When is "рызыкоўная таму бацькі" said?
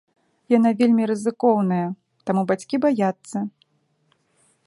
1.11-2.75